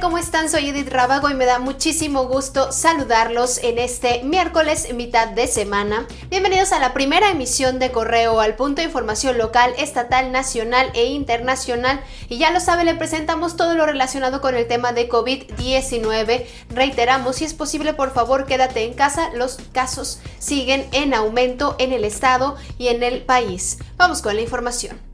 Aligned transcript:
¿cómo 0.00 0.16
están? 0.16 0.48
Soy 0.48 0.70
Edith 0.70 0.88
Rábago 0.88 1.28
y 1.28 1.34
me 1.34 1.44
da 1.44 1.58
muchísimo 1.58 2.24
gusto 2.26 2.72
saludarlos 2.72 3.58
en 3.62 3.78
este 3.78 4.22
miércoles 4.22 4.94
mitad 4.94 5.28
de 5.28 5.46
semana. 5.46 6.06
Bienvenidos 6.30 6.72
a 6.72 6.78
la 6.78 6.94
primera 6.94 7.30
emisión 7.30 7.78
de 7.78 7.92
Correo 7.92 8.40
al 8.40 8.56
punto 8.56 8.80
de 8.80 8.86
información 8.86 9.36
local, 9.36 9.74
estatal, 9.76 10.32
nacional 10.32 10.90
e 10.94 11.06
internacional. 11.06 12.00
Y 12.30 12.38
ya 12.38 12.50
lo 12.50 12.60
sabe, 12.60 12.84
le 12.84 12.94
presentamos 12.94 13.56
todo 13.56 13.74
lo 13.74 13.84
relacionado 13.84 14.40
con 14.40 14.54
el 14.54 14.66
tema 14.66 14.92
de 14.92 15.08
COVID-19. 15.08 16.46
Reiteramos, 16.70 17.36
si 17.36 17.44
es 17.44 17.52
posible, 17.52 17.92
por 17.92 18.14
favor, 18.14 18.46
quédate 18.46 18.84
en 18.84 18.94
casa. 18.94 19.28
Los 19.34 19.58
casos 19.72 20.20
siguen 20.38 20.88
en 20.92 21.12
aumento 21.12 21.76
en 21.78 21.92
el 21.92 22.04
estado 22.04 22.56
y 22.78 22.88
en 22.88 23.02
el 23.02 23.20
país. 23.20 23.78
Vamos 23.98 24.22
con 24.22 24.34
la 24.34 24.42
información. 24.42 25.07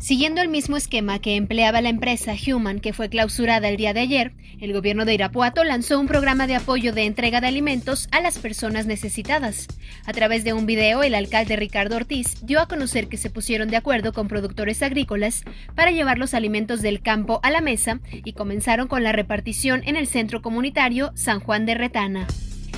Siguiendo 0.00 0.40
el 0.40 0.48
mismo 0.48 0.76
esquema 0.76 1.18
que 1.18 1.34
empleaba 1.34 1.80
la 1.80 1.88
empresa 1.88 2.32
Human, 2.32 2.78
que 2.78 2.92
fue 2.92 3.08
clausurada 3.08 3.68
el 3.68 3.76
día 3.76 3.92
de 3.92 4.00
ayer, 4.00 4.32
el 4.60 4.72
gobierno 4.72 5.04
de 5.04 5.14
Irapuato 5.14 5.64
lanzó 5.64 5.98
un 5.98 6.06
programa 6.06 6.46
de 6.46 6.54
apoyo 6.54 6.92
de 6.92 7.04
entrega 7.04 7.40
de 7.40 7.48
alimentos 7.48 8.08
a 8.12 8.20
las 8.20 8.38
personas 8.38 8.86
necesitadas. 8.86 9.66
A 10.06 10.12
través 10.12 10.44
de 10.44 10.52
un 10.52 10.66
video, 10.66 11.02
el 11.02 11.16
alcalde 11.16 11.56
Ricardo 11.56 11.96
Ortiz 11.96 12.36
dio 12.46 12.60
a 12.60 12.68
conocer 12.68 13.08
que 13.08 13.16
se 13.16 13.28
pusieron 13.28 13.68
de 13.70 13.76
acuerdo 13.76 14.12
con 14.12 14.28
productores 14.28 14.82
agrícolas 14.84 15.42
para 15.74 15.90
llevar 15.90 16.18
los 16.18 16.32
alimentos 16.32 16.80
del 16.80 17.02
campo 17.02 17.40
a 17.42 17.50
la 17.50 17.60
mesa 17.60 17.98
y 18.12 18.34
comenzaron 18.34 18.86
con 18.86 19.02
la 19.02 19.10
repartición 19.10 19.82
en 19.84 19.96
el 19.96 20.06
centro 20.06 20.42
comunitario 20.42 21.10
San 21.16 21.40
Juan 21.40 21.66
de 21.66 21.74
Retana. 21.74 22.28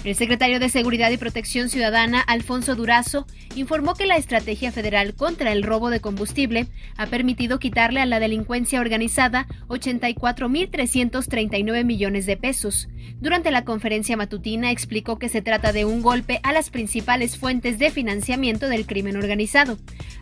El 0.02 0.14
secretario 0.14 0.59
de 0.60 0.70
Seguridad 0.70 1.10
y 1.10 1.18
Protección 1.18 1.68
Ciudadana, 1.68 2.23
Alfonso 2.23 2.74
Durazo, 2.74 3.26
informó 3.54 3.95
que 3.95 4.07
la 4.07 4.16
estrategia 4.16 4.73
federal 4.73 5.15
contra 5.15 5.52
el 5.52 5.62
robo 5.62 5.90
de 5.90 6.01
combustible 6.01 6.68
ha 6.96 7.09
permitido 7.09 7.59
quitarle 7.59 8.01
a 8.01 8.07
la 8.07 8.18
delincuencia 8.18 8.80
organizada 8.80 9.46
84.339 9.68 11.84
millones 11.84 12.24
de 12.24 12.38
pesos. 12.38 12.88
Durante 13.20 13.51
la 13.51 13.66
conferencia 13.66 14.16
matutina 14.16 14.70
explicó 14.70 15.18
que 15.18 15.29
se 15.29 15.42
trata 15.42 15.73
de 15.73 15.84
un 15.84 16.01
golpe 16.01 16.40
a 16.45 16.54
las 16.54 16.70
principales 16.70 17.37
fuentes 17.37 17.79
de 17.79 17.90
financiamiento 17.90 18.70
del 18.70 18.87
crimen 18.87 19.18
organizado. 19.18 19.76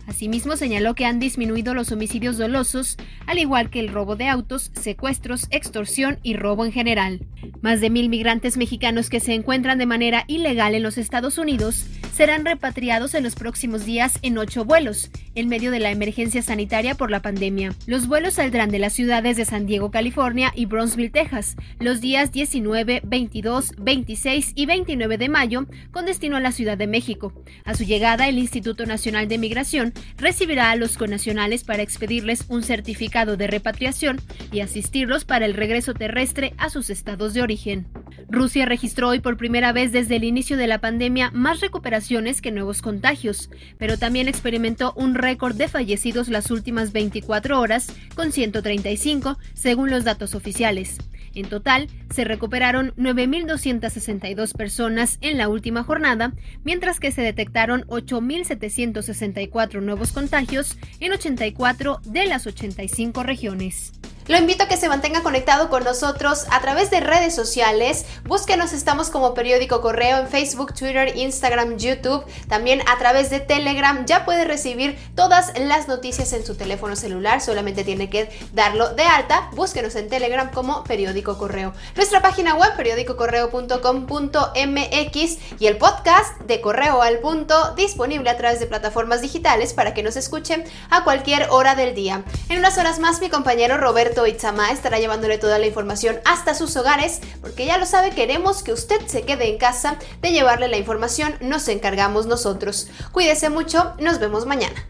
Asimismo, 0.08 0.56
señaló 0.56 0.96
que 0.96 1.04
han 1.04 1.20
disminuido 1.20 1.74
los 1.74 1.92
homicidios 1.92 2.38
dolosos, 2.38 2.96
al 3.26 3.38
igual 3.38 3.70
que 3.70 3.78
el 3.78 3.90
robo 3.90 4.16
de 4.16 4.26
autos, 4.26 4.72
secuestros, 4.74 5.46
extorsión 5.50 6.18
y 6.22 6.34
robo 6.34 6.64
en 6.64 6.72
general. 6.72 7.20
Más 7.60 7.80
de 7.80 7.90
mil 7.90 8.08
migrantes 8.08 8.56
mexicanos 8.56 9.10
que 9.10 9.20
se 9.20 9.34
encuentran 9.34 9.67
de 9.77 9.86
manera 9.86 10.24
ilegal 10.28 10.74
en 10.74 10.83
los 10.83 10.97
Estados 10.97 11.36
Unidos 11.36 11.86
serán 12.19 12.44
repatriados 12.44 13.14
en 13.14 13.22
los 13.22 13.36
próximos 13.36 13.84
días 13.84 14.19
en 14.22 14.38
ocho 14.38 14.64
vuelos, 14.64 15.08
en 15.36 15.48
medio 15.48 15.70
de 15.70 15.78
la 15.78 15.92
emergencia 15.92 16.42
sanitaria 16.42 16.97
por 16.97 17.12
la 17.12 17.22
pandemia. 17.22 17.77
Los 17.86 18.08
vuelos 18.08 18.34
saldrán 18.34 18.70
de 18.70 18.80
las 18.80 18.92
ciudades 18.92 19.36
de 19.36 19.44
San 19.44 19.66
Diego, 19.66 19.92
California 19.92 20.52
y 20.52 20.66
Bronzeville, 20.66 21.12
Texas, 21.12 21.55
los 21.78 22.00
días 22.00 22.33
19, 22.33 23.02
22, 23.05 23.75
26 23.78 24.52
y 24.56 24.66
29 24.66 25.16
de 25.16 25.28
mayo, 25.28 25.66
con 25.92 26.06
destino 26.06 26.36
a 26.36 26.41
la 26.41 26.50
Ciudad 26.50 26.77
de 26.77 26.88
México. 26.88 27.32
A 27.64 27.75
su 27.75 27.84
llegada, 27.84 28.28
el 28.28 28.38
Instituto 28.38 28.84
Nacional 28.84 29.28
de 29.28 29.38
Migración 29.38 29.92
recibirá 30.16 30.72
a 30.72 30.77
los 30.77 30.97
conacionales 30.97 31.62
para 31.62 31.84
expedirles 31.84 32.47
un 32.48 32.64
certificado 32.64 33.36
de 33.36 33.47
repatriación 33.47 34.20
y 34.50 34.58
asistirlos 34.58 35.25
para 35.25 35.47
el 35.47 35.55
regreso 35.55 35.94
terrestre 35.94 36.53
a 36.58 36.69
sus 36.69 36.91
estados 36.91 37.32
de 37.32 37.42
origen. 37.42 37.86
Rusia 38.28 38.66
registró 38.66 39.08
hoy 39.08 39.20
por 39.20 39.36
primera 39.36 39.72
vez 39.72 39.92
desde 39.92 40.16
el 40.16 40.24
inicio 40.24 40.56
de 40.56 40.66
la 40.66 40.80
pandemia 40.80 41.30
más 41.32 41.60
recuperaciones 41.60 42.40
que 42.40 42.50
nuevos 42.50 42.82
contagios, 42.82 43.50
pero 43.78 43.98
también 43.98 44.28
experimentó 44.28 44.92
un 44.96 45.14
récord 45.14 45.56
de 45.56 45.69
fallecidos 45.69 46.28
las 46.28 46.50
últimas 46.50 46.92
24 46.92 47.60
horas, 47.60 47.94
con 48.14 48.32
135, 48.32 49.38
según 49.54 49.91
los 49.91 50.04
datos 50.04 50.34
oficiales. 50.34 50.98
En 51.34 51.48
total, 51.48 51.88
se 52.10 52.24
recuperaron 52.24 52.92
9.262 52.97 54.56
personas 54.56 55.18
en 55.20 55.38
la 55.38 55.48
última 55.48 55.84
jornada, 55.84 56.32
mientras 56.64 56.98
que 57.00 57.12
se 57.12 57.22
detectaron 57.22 57.82
8.764 57.86 59.80
nuevos 59.82 60.12
contagios 60.12 60.76
en 61.00 61.12
84 61.12 62.00
de 62.04 62.26
las 62.26 62.47
85 62.47 63.22
regiones. 63.22 63.92
Lo 64.28 64.37
invito 64.37 64.65
a 64.65 64.69
que 64.69 64.77
se 64.77 64.91
mantenga 64.91 65.22
conectado 65.22 65.71
con 65.71 65.84
nosotros 65.84 66.44
a 66.50 66.61
través 66.61 66.91
de 66.91 67.00
redes 67.00 67.34
sociales. 67.34 68.05
Búsquenos, 68.25 68.75
estamos 68.75 69.09
como 69.09 69.33
periódico 69.33 69.81
correo 69.81 70.19
en 70.19 70.28
Facebook, 70.28 70.75
Twitter, 70.75 71.16
Instagram, 71.16 71.78
YouTube, 71.78 72.27
también 72.47 72.83
a 72.87 72.99
través 72.99 73.31
de 73.31 73.41
Telegram. 73.41 74.05
Ya 74.05 74.27
puede 74.27 74.44
recibir 74.44 74.99
todas 75.15 75.59
las 75.59 75.89
noticias 75.89 76.34
en 76.34 76.44
su 76.44 76.56
teléfono 76.56 76.94
celular, 76.94 77.41
solamente 77.41 77.84
tiene 77.84 78.11
que 78.11 78.28
darlo 78.53 78.91
de 78.91 79.05
alta. 79.05 79.49
Búsquenos 79.55 79.94
en 79.94 80.11
Telegram 80.11 80.50
como 80.50 80.84
periódico 80.84 81.39
correo. 81.39 81.72
Nuestra 81.97 82.21
página 82.21 82.55
web 82.55 82.77
periódicocorreo.com.mx 82.77 85.39
y 85.59 85.66
el 85.66 85.78
podcast 85.78 86.39
de 86.43 86.60
Correo 86.60 87.00
al 87.00 87.21
Punto 87.21 87.75
disponible 87.77 88.28
a 88.28 88.37
través 88.37 88.60
de 88.60 88.66
plataformas 88.66 89.22
digitales 89.22 89.72
para 89.72 89.95
que 89.95 90.03
nos 90.03 90.16
escuchen 90.16 90.65
a 90.91 91.05
cualquier 91.05 91.47
hora 91.49 91.75
del 91.75 91.95
día. 91.95 92.25
En 92.50 92.59
unas 92.59 92.77
horas 92.77 92.99
más 92.99 93.22
mi 93.22 93.31
compañero 93.31 93.78
Roberto 93.78 94.17
Itzama 94.26 94.70
estará 94.70 94.98
llevándole 94.98 95.38
toda 95.38 95.58
la 95.58 95.66
información 95.66 96.16
hasta 96.24 96.54
sus 96.54 96.76
hogares, 96.76 97.20
porque 97.40 97.66
ya 97.66 97.78
lo 97.78 97.86
sabe, 97.86 98.10
queremos 98.10 98.62
que 98.62 98.72
usted 98.72 99.00
se 99.06 99.22
quede 99.22 99.48
en 99.48 99.58
casa, 99.58 99.96
de 100.20 100.32
llevarle 100.32 100.68
la 100.68 100.76
información 100.76 101.34
nos 101.40 101.68
encargamos 101.68 102.26
nosotros. 102.26 102.88
Cuídese 103.12 103.50
mucho, 103.50 103.94
nos 104.00 104.18
vemos 104.18 104.46
mañana. 104.46 104.86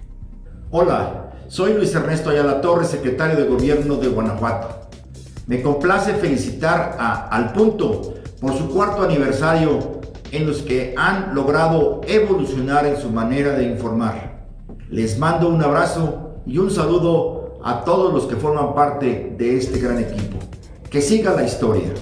Hola, 0.70 1.32
soy 1.48 1.74
Luis 1.74 1.94
Ernesto 1.94 2.30
Ayala 2.30 2.60
Torres, 2.60 2.88
secretario 2.88 3.36
de 3.36 3.44
Gobierno 3.44 3.96
de 3.96 4.08
Guanajuato. 4.08 4.88
Me 5.46 5.62
complace 5.62 6.14
felicitar 6.14 6.96
a 6.98 7.28
Al 7.28 7.52
Punto 7.52 8.14
por 8.40 8.56
su 8.56 8.68
cuarto 8.68 9.02
aniversario 9.02 10.00
en 10.30 10.46
los 10.46 10.58
que 10.58 10.94
han 10.96 11.34
logrado 11.34 12.02
evolucionar 12.06 12.86
en 12.86 13.00
su 13.00 13.08
manera 13.10 13.52
de 13.52 13.64
informar. 13.64 14.46
Les 14.90 15.18
mando 15.18 15.48
un 15.48 15.62
abrazo 15.62 16.42
y 16.46 16.58
un 16.58 16.70
saludo 16.70 17.37
a 17.68 17.84
todos 17.84 18.14
los 18.14 18.24
que 18.24 18.36
forman 18.36 18.74
parte 18.74 19.34
de 19.36 19.58
este 19.58 19.78
gran 19.78 19.98
equipo. 19.98 20.38
Que 20.88 21.02
siga 21.02 21.34
la 21.34 21.42
historia. 21.42 21.92